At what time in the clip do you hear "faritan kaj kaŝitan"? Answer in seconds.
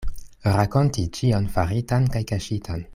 1.59-2.87